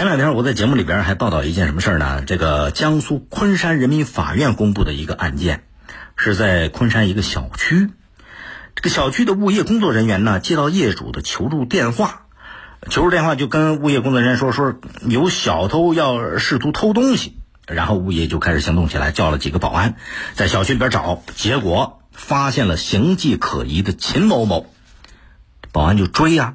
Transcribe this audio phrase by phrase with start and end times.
[0.00, 2.22] 前两天我在节目里边还报道一件什么事儿呢？
[2.26, 5.62] 这个江苏昆山人民法院公布的一个案件，
[6.16, 7.90] 是在昆山一个小区，
[8.74, 12.22] 这个小区的物业工作人员呢接到业主的求助电话，
[12.88, 14.72] 求助电话就跟物业工作人员说说
[15.06, 19.96] 有小偷要试图偷东西，然后物业就开始行动起来，叫了几个保安
[20.32, 24.72] 在小区里边找，结果发现了形迹可疑的秦某某，
[25.72, 26.54] 保安就追呀。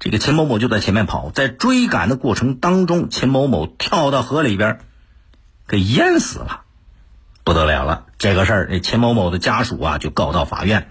[0.00, 4.80] 这个秦某某就在前面跑，在追赶的过程当中，秦某某跳到河里边，
[5.68, 6.62] 给淹死了，
[7.44, 8.06] 不得了了！
[8.16, 10.88] 这个事儿，这秦某某的家属啊就告到法院，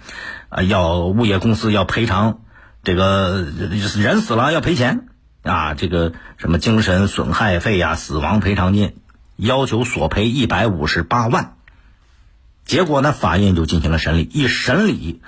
[0.50, 2.42] 啊，要物业公司要赔偿，
[2.84, 3.48] 这个
[3.96, 5.08] 人死了要赔钱
[5.42, 8.98] 啊，这个什么精神损害费呀、死亡赔偿金，
[9.36, 11.56] 要求索赔一百五十八万。
[12.64, 15.24] 结果呢，法院就进行了审理，一审理。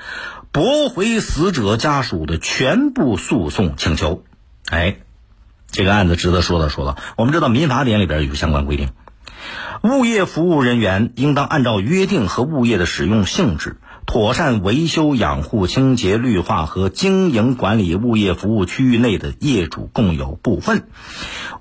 [0.53, 4.25] 驳回死者家属的全部诉讼请求，
[4.69, 4.97] 哎，
[5.67, 6.97] 这个案子值得说道说道。
[7.15, 8.89] 我们知道民法典里边有相关规定，
[9.81, 20.83] 物业服务人员应当按照约定和物业的使用性质，妥善维修、养护、清洁、绿化和经营管理物业服务区域内的业主共有部分，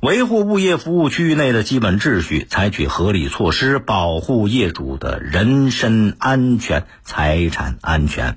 [0.02, 8.36] 维护物业服务区域内的基本秩序，采取合理措施保护业主的人身安全、财产安全。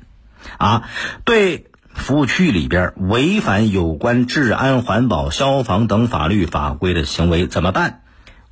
[0.58, 0.90] 啊，
[1.26, 8.02] 对服务区里边违反有关治安、环保、消防等法律法规的行为怎么办？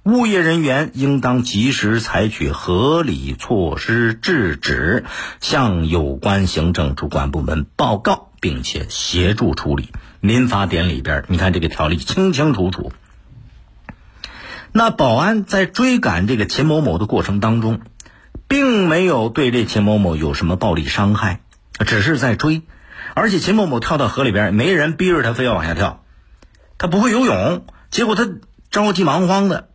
[0.04, 5.06] 物业人员应当及时采取合理措施制止，
[5.40, 9.90] 向有关行政主管部门报告，并且协助处理。
[10.20, 12.92] 民法典里边，你看这个条例清清楚楚。
[14.72, 17.82] 那保安在追赶这个秦某某的过程当中，
[18.48, 21.42] 并没有对这秦某某有什么暴力伤害。
[21.84, 22.64] 只是在追，
[23.14, 26.04] 而且秦某某跳到河里边，没人逼着他非要往下跳，
[26.78, 28.30] 他不会游泳，结果他
[28.70, 29.70] 着急忙慌的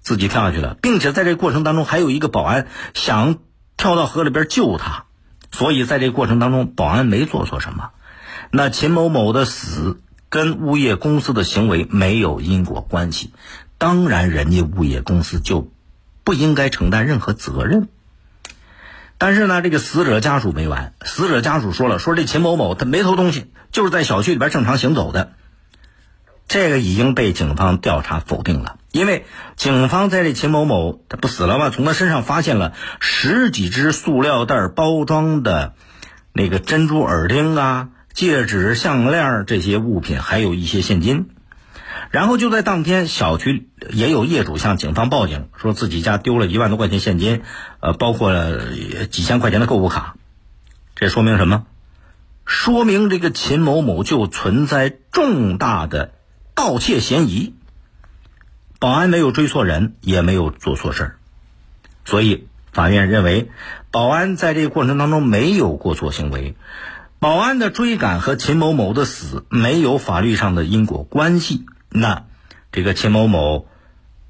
[0.00, 3.38] 自己跳下去了，并且在这过程当中还有一个保安想
[3.76, 5.04] 跳到河里边救他，
[5.50, 7.90] 所以在这过程当中保安没做错什么。
[8.50, 13.32] 那秦某某的死跟物业公司的行为没有因果关系，
[13.78, 15.70] 当然人家物业公司就
[16.24, 17.88] 不应该承担任何责任。
[19.18, 20.92] 但是呢，这个死者家属没完。
[21.02, 25.32] 死者家属说了，说这秦某某他没偷东西，就是在小区里边正常行走的。
[26.48, 29.24] 这个已经被警方调查否定了，因为
[29.56, 31.70] 警方在这秦某某他不死了吗？
[31.70, 35.74] 从他身上发现了十几只塑料袋包装的
[36.32, 41.30] 那个珍珠耳钉啊、戒指、项链这些物品，还有一些现金。
[42.10, 47.42] 然后就在当天，小区也有业主向警方报警，说自己家丢了一万多块钱现金，
[47.80, 48.74] 呃，包括了
[49.06, 50.16] 几千块钱的购物卡。
[50.94, 51.66] 这说明什么？
[52.46, 56.12] 说明这个秦某某就存在重大的
[56.54, 57.54] 盗窃嫌疑。
[58.78, 61.16] 保安没有追错人，也没有做错事儿，
[62.04, 63.50] 所以法院认为，
[63.90, 66.56] 保安在这个过程当中没有过错行为，
[67.18, 71.66] 保安的追赶和秦某某的死没有法律上的因果关系。
[71.98, 72.26] 那，
[72.72, 73.66] 这个秦某某，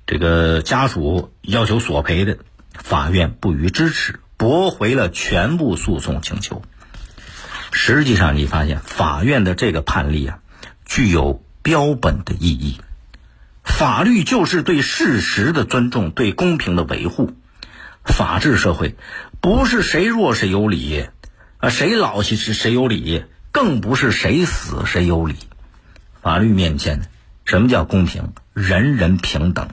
[0.06, 2.38] 这个家属要求索赔的，
[2.72, 6.62] 法院不予支持，驳回了全部诉讼请求。
[7.72, 10.38] 实际上，你发现法院的这个判例啊，
[10.84, 12.80] 具有标本的意义。
[13.64, 17.32] 法律就是对事实的尊重，对公平的维护。
[18.04, 18.94] 法治社会，
[19.40, 21.08] 不是谁弱谁有理，
[21.58, 25.34] 啊，谁老谁谁有理，更不是谁死谁有理。
[26.22, 27.10] 法律面前。
[27.46, 28.32] 什么叫公平？
[28.52, 29.68] 人人平等，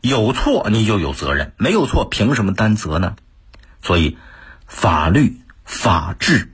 [0.00, 3.16] 有错你就有责任，没有错凭什么担责呢？
[3.82, 4.16] 所以，
[4.66, 6.50] 法律法治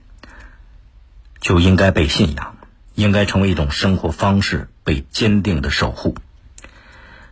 [1.39, 2.57] 就应该被信仰，
[2.93, 6.15] 应该成为一种生活方式，被坚定的守护。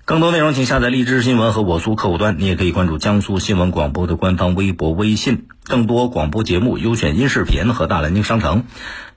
[0.06, 2.38] 更多内容，请下载荔枝新闻和我苏客户端。
[2.40, 5.48] 你也可以关注江苏新闻广播的官方微博、微信。
[5.66, 8.64] 更多广播节目、优选音视频和大蓝鲸商城，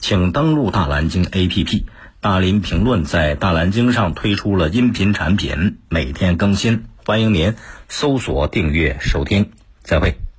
[0.01, 1.85] 请登录大蓝鲸 APP。
[2.23, 7.55] 大林评论在大蓝鲸上推出了音频产品，每天更新，欢迎您
[7.89, 9.53] 搜索订阅收听，
[9.83, 10.30] 再会。